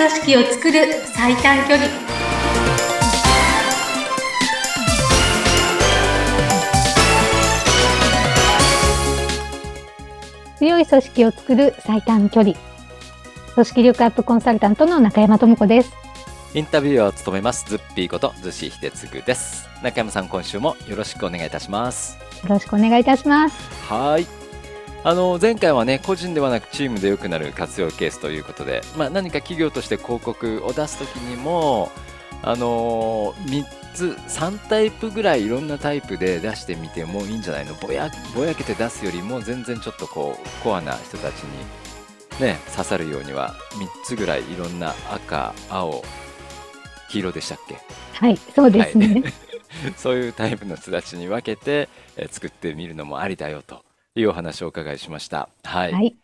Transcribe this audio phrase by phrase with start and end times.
[0.00, 0.78] 組織を作る
[1.14, 1.86] 最短距離。
[10.56, 12.54] 強い組織を作る最短距離。
[13.54, 15.92] 組織力アップコンサルタントの中山智子です。
[16.54, 19.68] インタビューを務めますズッピーこと逗子秀次です。
[19.82, 22.16] 中山さん今週もよろしくお願いいたします。
[22.42, 23.54] よろしくお願いいたします。
[23.92, 24.39] はい
[25.02, 31.90] あの前回はね個人ではなくチームで良くなる活用ケースということで、まあ、何か企業として広告を出すときにも
[32.42, 37.74] あの3つ3タイプぐらいいろんなタイプで出してみてもいいんじゃないの？
[37.74, 41.50] ぼやぼやけて出すよりも全然ちょっとこうコアな人たちに
[42.40, 46.02] ね刺さるようには3つぐらいいろんな赤青
[47.10, 47.78] 黄色でしたっけ？
[48.14, 53.82] はいそうですね、はい、 そういうタイプの人たちに分けて、え作ってみるのもありだよと
[54.14, 55.48] いうお話をお伺いしました。
[55.64, 55.92] はい。
[55.92, 56.16] はい、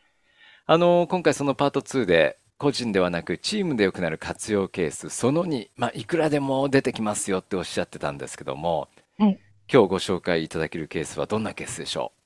[0.67, 9.39] あの今回そのパート2で個人ではなくチームで良くなる活用ケースその2、まあ、いくらでも出てきますよっておっしゃってたんですけども、はい、
[9.73, 12.17] 今日ご紹介いただけるケースはどんなケースでしょう？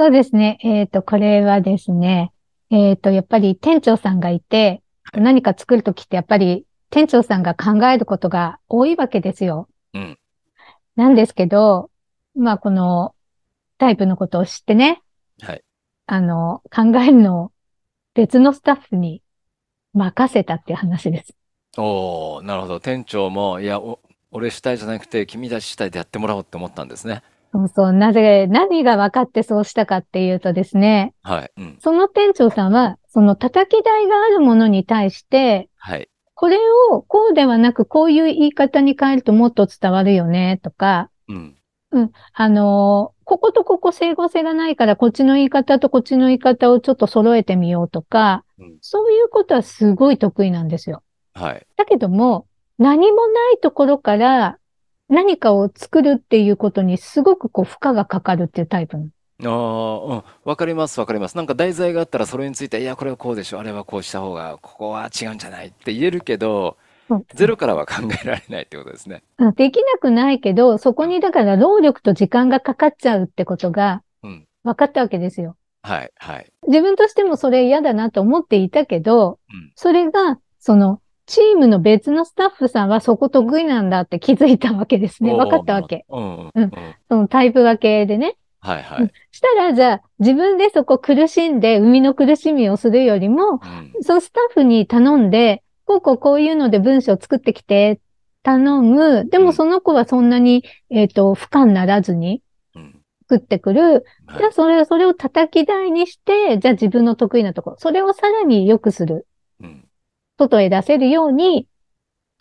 [0.00, 0.58] そうですね。
[0.62, 2.30] えっ、ー、と、これはですね、
[2.70, 4.80] えっ、ー、と、やっぱり店長さんがいて、
[5.12, 9.68] 何か作るときってやっぱり店長さんが考えることが多いわけですよ。
[9.94, 10.18] うん。
[10.94, 11.90] なんですけど、
[12.36, 13.12] まあ、この
[13.78, 15.02] タイプのことを知ってね、
[15.40, 15.62] はい。
[16.06, 17.52] あの、考えるのを
[18.14, 19.22] 別のスタッフに
[19.92, 21.34] 任せたっていう話です。
[21.76, 22.80] おおなるほど。
[22.80, 27.22] 店長も、いや、お俺主体じゃなくて君たち主体でやってもらおうって思ったんですね。
[27.52, 27.92] そうそう。
[27.92, 31.14] なぜ、何が分かってそうしたかっていうとですね。
[31.22, 31.50] はい。
[31.56, 36.08] うん、その店長さんは、その叩き台があるものに対して、はい。
[36.34, 36.58] これ
[36.92, 41.57] をこうではなくこういう言い方に変えるともっと伝わるよね、とか、うん。
[41.90, 42.12] うん。
[42.34, 51.02] あのー、こことここ整合性がないから、こっちの言い方とこっちの言い方をちょっと揃えてみようとか、うん、そういうことはすごい得意なんですよ。
[51.34, 51.66] はい。
[51.76, 52.46] だけども、
[52.78, 54.58] 何もないところから
[55.08, 58.96] 何かを作るっていうことにすごくこう負荷がかかるっていうタイプ
[59.44, 60.22] ああ、うん。
[60.44, 61.36] わかります、わかります。
[61.36, 66.76] なんか題材があったらそれについて、いや、これはこうでしょ、あれはこうした方が、ここは違うんじゃないって言えるけど、
[67.34, 69.22] ゼロからは考えられないってことですね。
[69.56, 74.02] できなくないけど、そこにだから労力と時間がかかっちゃうってことが
[74.64, 75.56] 分かったわけですよ。
[75.84, 76.46] うん、はい、はい。
[76.66, 85.34] 自分としてもそれ嫌だなと思っていたけど、うん、それが、その、チームの別のスタッフさんはそこ得意なんだって気づいたわけですね。
[85.34, 86.06] 分かったわけ。
[86.08, 86.70] うん、うん。
[87.08, 88.36] そのタイプ分けでね。
[88.60, 89.12] はいはい。
[89.30, 97.98] したら、じゃあ、自分でそこ苦しんで、生みの苦しみをするよりも、うん、そのスタッフに頼んで、こうこうこういうので文章を作ってきて、
[98.42, 99.26] 頼む。
[99.28, 102.42] でもその子はそんなに、えっ、ー、と、負荷にならずに、
[103.22, 104.04] 作ってくる。
[104.38, 109.26] じゃあ、それ、それを叩き台にして、じゃあ自分の得意なところ、それをさらに良くする。
[110.38, 111.66] 外へ出せるように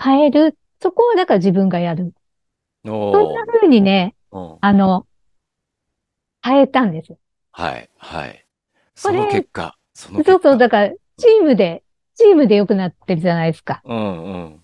[0.02, 0.58] 変える。
[0.82, 2.14] そこはだから自分がやる。
[2.86, 4.14] そんな風にね、
[4.60, 5.08] あの、
[6.44, 7.18] 変えたんですよ。
[7.52, 8.46] はい、はい。
[8.94, 11.84] その結果、そのそうそう、だから、チームで
[12.18, 13.82] チームで良くなってるじゃないですか。
[13.86, 14.62] うんうん。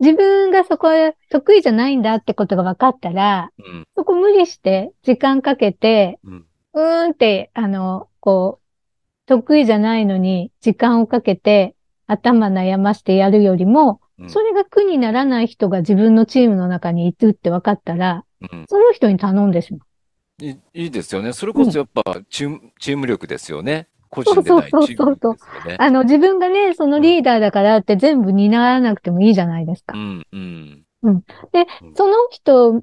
[0.00, 11.76] 自分がそこは得意じゃないんだってことが分かったら、うん、そこ無理して時間かけて、うん、うーんって、あの、こう、得意じゃないのに時間をかけて
[12.08, 19.80] 頭悩ましてやるよりも、うん、それが苦にならない人が自分のチームの中にいるって分かったら、うん、その人に頼んでしまう。
[20.44, 21.32] いいいですよね。
[21.32, 23.88] それこそやっぱチーム、チーム力ですよね。
[24.12, 24.96] 個人でないチームですよね。
[24.96, 29.96] そうそうそうあの、自分がね、そのリーダーだからって全部担わなくてもいいじゃないですか。
[29.96, 30.84] うん、うん。
[31.02, 31.20] うん。
[31.52, 32.82] で、その人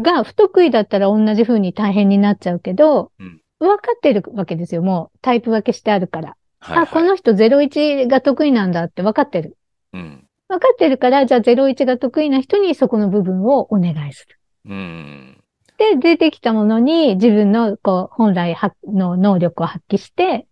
[0.00, 4.82] が不得意だったら同じ風に大変になっちゃうけど、うん、分かってるわけですよ。
[4.82, 6.36] もうタイプ分けしてあるから。
[6.60, 9.56] はいはい、あ、この人01が得意なんだって分かってる。
[9.92, 10.24] うん。
[10.48, 14.38] 分かってるから、じゃあ01が得意な人にそこの部分をお願いする。
[14.66, 15.40] うん。
[15.78, 18.54] で、出てきたものに自分のこう本来
[18.86, 20.46] の能力を発揮して、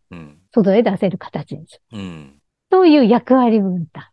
[0.52, 1.98] 外へ出せる形にする。
[1.98, 2.40] うん。
[2.70, 4.08] そういう役割分担。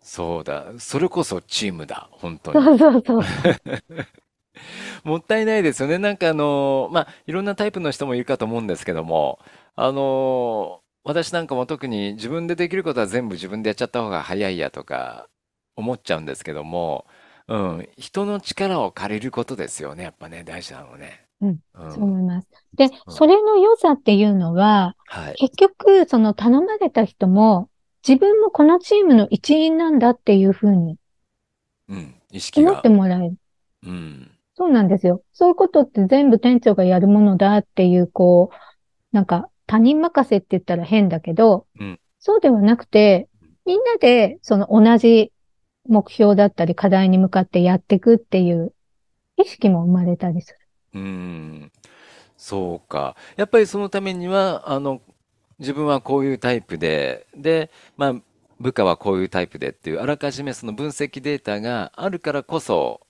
[0.00, 0.66] そうだ。
[0.78, 2.08] それこそチームだ。
[2.12, 2.64] 本当に。
[2.64, 3.22] そうそうそう。
[5.04, 5.98] もったいないですよね。
[5.98, 9.38] なんかあの、まあ、いろんなタイプの人もいるかと思うんですけども、
[9.76, 15.28] あの、私なんかも特に自分でできることは全部自分でやっちゃった方が早いやとか
[15.76, 17.06] 思っちゃうんですけども、
[17.46, 20.04] うん、人の力を借りることですよね。
[20.04, 21.27] やっぱね、大事なのね。
[21.40, 21.58] うん、
[21.90, 22.48] そう思います。
[22.74, 27.70] で、それの良さっていうのは、はい、結局、その頼まれた人も、
[28.06, 30.96] 自分もこのチームの一員なんだっていうふうに、
[31.88, 33.36] うん、意識思ってもらえる。
[33.84, 34.30] うん。
[34.56, 35.22] そうなんですよ。
[35.32, 38.56] そういうことって全部店長がやるものだっていう、こう、
[39.12, 43.28] なんか他人任せって言ったら変だけど、うん、そうではなくて、
[43.64, 45.32] みんなでその同じ
[45.88, 48.74] 目標だったり課題に向かってやっていくっていう
[49.36, 50.67] 意識も生まれたりする。
[50.94, 51.72] うん。
[52.36, 53.16] そうか。
[53.36, 55.00] やっぱりそのためには、あの、
[55.58, 58.14] 自分はこういうタイプで、で、まあ、
[58.60, 63.00] 部下はこういうタイプでっていう、あらかじめその分析データがあるからこそ、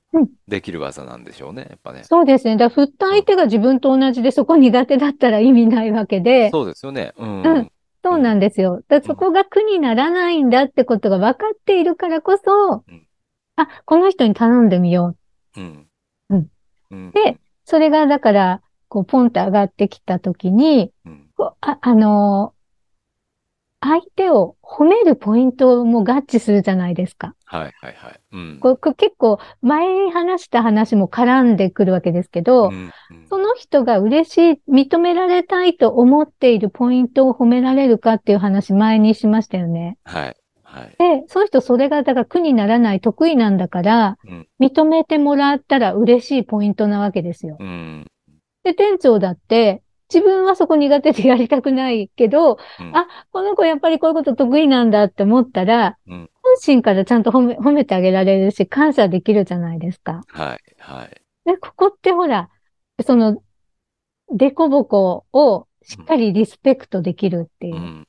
[0.46, 2.04] できる技なんでしょうね、やっぱね。
[2.04, 2.56] そうですね。
[2.56, 6.50] だ振った相手が自分と同じで、そこ苦手だったら意味ないわけで。
[6.50, 7.12] そうですよね。
[7.18, 7.42] うん。
[7.42, 7.72] うん、
[8.02, 8.82] そうなんですよ。
[8.88, 13.06] だそこが苦にならないんだってことが分かっているからこそ、うん、
[13.56, 15.16] あ、この人に頼んでみよ
[15.56, 15.60] う。
[15.60, 15.88] うん。
[16.30, 17.10] うん。
[17.12, 21.28] で、それがだから、こう、ポンと上がってきたときに、うん、
[21.60, 22.54] ああの
[23.80, 27.34] 相手を褒めるポイントも合致するじゃないですか。
[27.44, 28.20] はいはいはい。
[28.32, 39.98] うん、これ結構前に話した話も絡んでくるわけですけど、うんうん、その人が嬉しい、認められたいと思っているポイントを褒められるかっていう話前にしましたよね。
[40.04, 40.36] はい。
[40.70, 47.56] はい、で、その人それがだから苦にならない得意なんだから、うん、認めてもらったら嬉しいポイントなわけですよ。
[47.58, 48.06] うん、
[48.64, 49.82] で、店長だって、
[50.12, 60.22] 自分はそこ苦手でやりたくないけど、うん、あ、この子やっぱりこういうこと得意なんだって思ったら、うん、本心からちゃんと褒め褒めてあげられるし、感謝できるじゃないですか。
[60.28, 61.22] はい、はい。
[61.44, 62.50] で、ここってほら、
[63.04, 63.42] その、
[64.34, 67.76] デコボコをしっかりリスペクトできるっていう。
[67.76, 68.07] うん、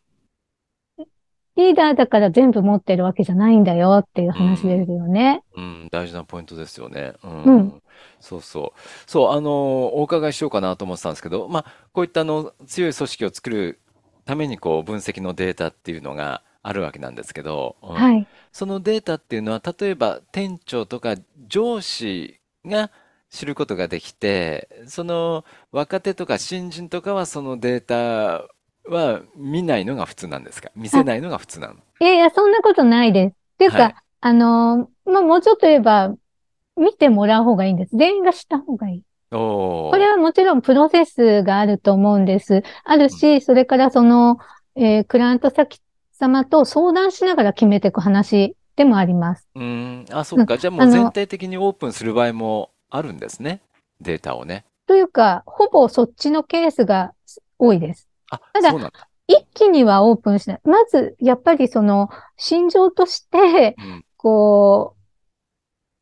[1.60, 5.44] リーダーだから全部持ってるわけじゃないんだよっていう話ですよね。
[5.56, 7.14] うん、大事なポイントですよね。
[7.22, 7.82] うん。
[8.22, 8.80] そうそう。
[9.06, 13.80] そう、あの、お伺いしようかなと思ってたんですけど、まあ、こういったあの、強い組織を作る
[14.24, 18.28] ために、こう、分析のデータっていうのがあるわけなんですけど、うんはい。
[18.54, 21.16] そのデータっていうのは、例えば店長とか
[21.48, 22.90] 上司が
[23.30, 28.48] 知ることができて、その若手とか新人とかはそのデータ
[28.90, 30.72] は見ないのが普通なんですか？
[30.76, 31.76] 見せないのが普通なの？
[31.76, 33.32] いやいや、そんなことないです。
[33.32, 36.14] っていうか、はい、あの、まあ、もうちょっと言えば、
[36.78, 37.98] 見てもらう方がいいんです。
[37.98, 39.04] 全員がした方がいい。
[39.32, 42.64] これはもちろんプロセスがあると思うんです。
[42.84, 44.40] あるし、それからその、
[44.76, 45.82] えー、クライアント先
[46.14, 49.48] 様と相談しながら決めていく話でもあります。
[49.54, 50.06] うん。
[50.12, 50.58] あ、そっか。
[50.58, 53.62] じゃあもう全体的にオープンする場合もあるんですね。
[54.02, 54.66] データをね。
[54.88, 57.14] というか、ほぼそっちのケースが
[57.60, 58.09] 多いです。
[58.30, 58.92] あ、ただ、
[59.28, 60.60] 一気にはオープンしない。
[60.64, 65.00] まず、やっぱりその、心情として、うん、こう、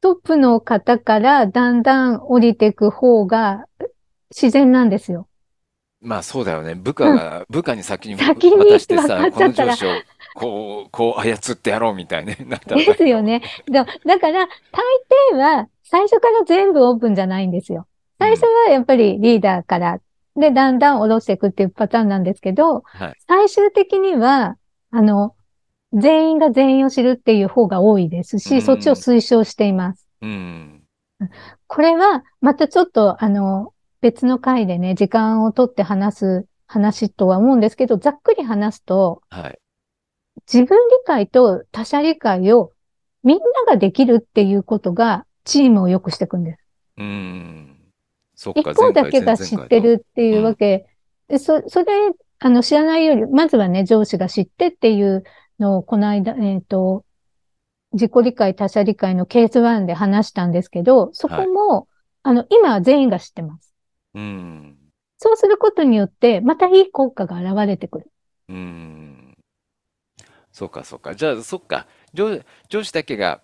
[0.01, 3.65] トップの方からだんだん降りていく方が
[4.29, 5.27] 自然なんですよ。
[6.00, 6.75] まあそうだよね。
[6.75, 9.89] 部下が、うん、部下に先に渡してさ、この上司を
[10.35, 12.38] こう、こう操ってやろうみたいね。
[12.68, 13.41] ですよね。
[13.71, 14.47] だだから、
[15.31, 17.88] 大抵は最初から全部オープンじゃないんですよ。
[18.19, 20.00] 最初はやっぱりリーダーから、
[20.38, 24.56] で、だんだん下ろしていくっていうパターンなんですけど、はい、最終的には、
[24.92, 25.36] あの、
[25.94, 30.07] 全員が全員を知るっていう方が多いですし、そっちを推奨しています。
[30.22, 30.84] うん、
[31.68, 39.60] これは、またちょっと、あの、別の回でね、時間をとって話す話とは思うんですけど、ざっくり話すと、はい、
[40.51, 42.72] 自分理解と他者理解を
[43.24, 46.60] みんなができるっていうことが、チームを良くしていくんです。
[46.98, 47.76] うん。
[48.38, 50.86] 一方だけが知ってるっていうわけ、
[51.30, 51.86] うん、そ、それ、
[52.39, 55.23] あの、知らないより、まずはね、上司が知ってっていう
[55.59, 57.04] のを、この間、えっ、ー、と、
[57.94, 61.85] 自己理解、他者理解のケース1で話したんですけど、そこも、はい、
[62.23, 63.73] あの、今は全員が知ってます。
[64.14, 64.78] うん。
[65.18, 68.11] そうすることによって、またいい効果が現れてくる。
[68.50, 69.35] うん。
[70.52, 71.16] そうか、そうか。
[71.16, 71.88] じゃあ、そっか。
[72.14, 73.42] 上上司だけが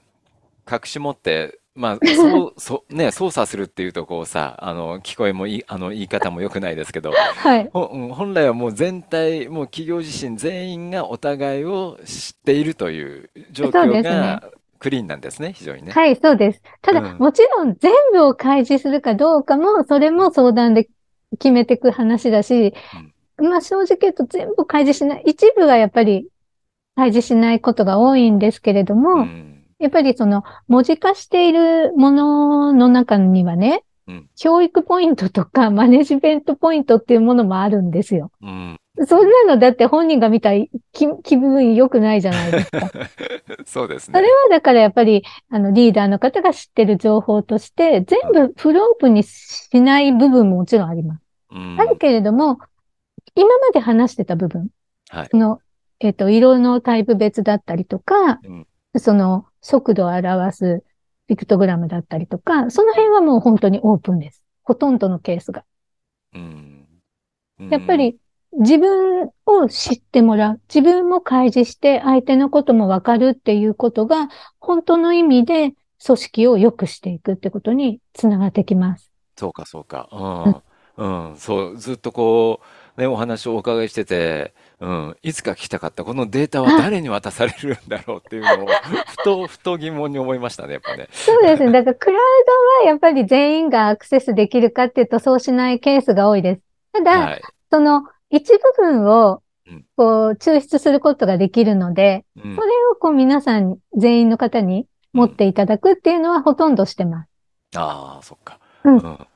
[0.71, 7.69] 隠し持って、まあ、そう、 そう、ね、操作するっていうとこうさ、あの、聞こえもいい、あの、言い方も良くないですけど、はい。
[7.71, 14.43] 本来はもう全体、もう企業自身全員がお互いを知っているという状況が
[14.79, 15.91] クリーンなんですね、非常にね。
[15.91, 16.61] はい、そうです。
[16.81, 20.87] ただ、うん、もちろん全部を開示するかどうかも、それも相談で
[21.39, 22.73] 決めていく話だし、
[23.39, 26.27] うん、まあ正直言うと全部開示しない、一部はやっぱり
[26.95, 29.52] 開示しないことが多いんですけれども、うん
[29.83, 38.31] やっぱりその文字化しているものの中にはね、うん、教育ポイントとか マネジメントポイントっていうものもあるんですよ。
[38.41, 42.89] うん、そんなのだって本人が見たら気気分良くないじゃないですか。
[43.67, 44.17] そうですね。
[44.17, 51.21] それはだからやっぱりあのリーダーの方が知ってる情報として全部フロープにしない部分ももちろんあります。
[51.51, 52.57] うん、あるけれども、
[53.35, 54.69] 今まで話してた部分、
[55.09, 55.59] はい、の、
[55.99, 58.67] えっ、ー、と、色のタイプ別だったりとか、うん、
[58.99, 60.83] その速度を表す
[61.27, 64.43] ピクトグラムだったりとか、その辺はもう本当にオープンです。
[64.63, 65.63] ほとんどのケースが。
[66.33, 66.87] うん、
[67.69, 68.17] やっぱり
[68.53, 70.61] 自分を知ってもらう。
[70.73, 75.73] 自分も開示して相手のこともわかるっていうことが、本当の意味で
[76.05, 79.11] 組織を良くしていくってことにつながってきます。
[79.37, 80.63] そうか、そうか。
[80.97, 81.29] うん。
[81.31, 81.37] うん。
[81.37, 88.67] そう、ずっとこう、ね、お話をお伺いしてて、うん、いつか聞きたかった、このデータは誰に渡されるんだろうっていうのを、
[89.07, 91.07] ふと、ふと疑問に思いましたね、やっぱね。
[91.11, 91.71] そうですね。
[91.71, 92.21] だから、クラウ
[92.81, 96.61] ドはやっぱり全員がアクセスできるかっていうと、そうしないケースが多いです。
[96.93, 99.41] ただ、はい、その一部分を、
[99.95, 107.29] こう、抽出することができるので、うん、それをこう皆さん、全員の方に持っていただくっていうのはほとんどしてます。
[107.75, 108.59] ああ、そっか。
[108.83, 108.97] うん。
[108.97, 109.27] うん、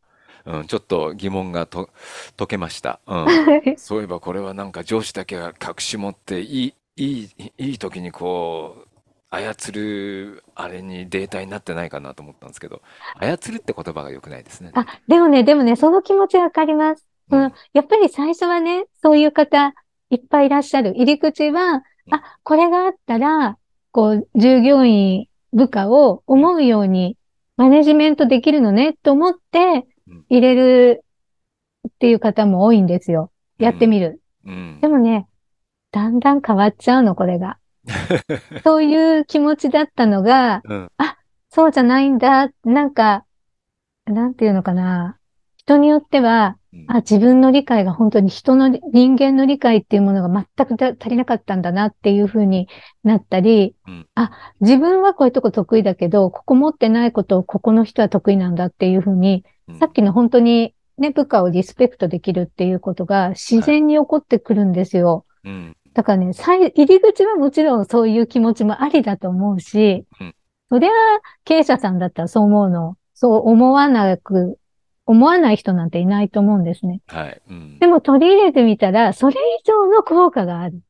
[0.67, 1.89] ちょっと疑問がと
[2.37, 2.99] 解けました。
[3.07, 3.77] うん。
[3.77, 8.87] そういえばこれはなんか上司だけが隠し持っていい、いい、いい時にこう、
[9.29, 12.81] 操るあれにデータになってないかなと思ったんですけど、
[13.19, 14.71] 操るって言葉が良くないですね。
[14.73, 17.05] あ、でもね、でもね、その気持ちわかります。
[17.29, 19.73] うん、やっぱり最初はね、そういう方
[20.09, 20.93] いっぱいいらっしゃる。
[20.95, 23.57] 入り口は、あ、これがあったら、
[23.91, 27.17] こう、従業員、部下を思うように
[27.57, 29.85] マネジメントできるのねと思って
[30.29, 31.03] 入れる
[31.87, 33.31] っていう方も多いんですよ。
[33.57, 34.21] やってみる。
[34.45, 35.27] うん、でもね、
[35.91, 37.57] だんだん変わっちゃうの、これが。
[38.63, 41.17] そういう気持ちだったのが、うん、あ、
[41.49, 42.49] そうじゃないんだ。
[42.63, 43.25] なんか、
[44.05, 45.17] なんていうのかな。
[45.55, 52.67] 人によっては、あ、自分の理解が本当に人の人間の理解っていうものが全く足りなかったんだなっていうふうに
[53.03, 65.25] なったり、うん、あ、自分はこういうとこ得意だけど、ここ持ってないことをここの人は得意なんだっていうふうに、うん、さっきの本当にね、部下をリスペクトできるっていうことが自然に起こってくるんですよ。
[65.43, 70.05] はいうん、だからね、入り口はもちろんそういう気持ちもありだと思うし、
[70.69, 70.89] そりゃ
[71.45, 74.57] 経営者さんだったらそう思うの、そう思わなく
[75.07, 77.01] 思わない人なんていないと思うんですね。
[77.07, 77.41] はい。
[77.49, 80.81] うん、でも取り入れてみたら、それ以上の効果がある。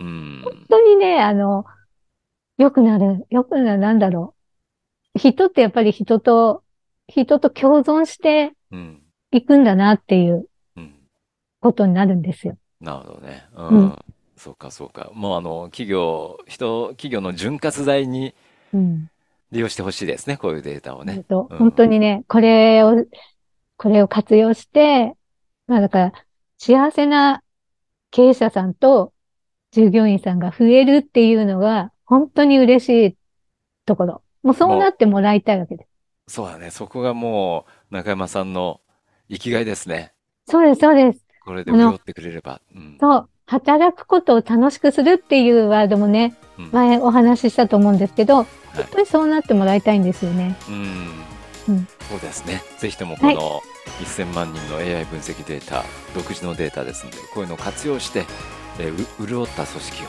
[0.00, 1.64] うん、本当にね、あの、
[2.58, 3.26] 良くなる。
[3.30, 4.34] 良くなる、なんだろ
[5.14, 5.18] う。
[5.20, 6.63] 人ってやっぱり人と、
[7.08, 8.52] 人と共存して
[9.30, 10.48] いくんだなっていう
[11.60, 12.56] ことになるんですよ。
[12.80, 13.46] うん、なるほどね。
[13.54, 13.68] うん。
[13.68, 13.98] うん、
[14.36, 15.10] そうか、そうか。
[15.14, 18.34] もうあの、企業、人、企業の潤滑剤に
[19.52, 21.24] 利用してほしいですね、こういうデータをね。
[21.28, 23.04] 本当にね、これを
[23.76, 25.14] これを活用して、
[25.66, 26.12] まあだから、
[26.58, 27.42] 幸せな
[28.10, 29.12] 経営者さんと
[29.72, 33.16] 従業員さんが増えるっていうのが、本当に嬉しい
[33.86, 34.22] ところ。
[34.42, 35.88] もうそうなってもらいたいわけです。
[36.26, 36.70] そうだね。
[36.70, 38.80] そこがもう、中山さんの
[39.30, 40.12] 生きがいですね。
[40.46, 41.24] そうです、そうです。
[41.44, 42.60] これで潤ってくれれば。
[42.74, 43.28] うん、そう。
[43.46, 50.56] 働くことを楽しくするっていうワードもね、うん、前お話ししたと思うんですけど、はい、本当にそうなってもらいたいんですよね。
[50.68, 51.34] うん
[51.68, 52.62] うん、そうですね。
[52.78, 53.62] ぜひともこの
[54.02, 58.24] 1000万人の AI 分析データ、はい、独自のデータですので、こういうのを活用して、
[58.78, 60.06] えー、潤った組織を、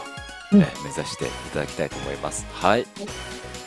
[0.53, 2.45] うん、えー、目指していただきたいと思います。
[2.53, 2.85] はい。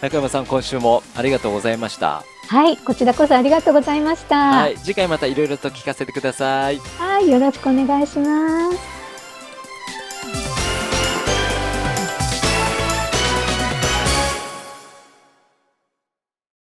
[0.00, 2.24] 中山さん、今週もありがとうございました。
[2.48, 4.36] はい、こちらこそありがとうございました。
[4.36, 6.78] はい、次回またいろいろと聞かせてください。
[6.98, 8.97] はい、よろしくお願いします。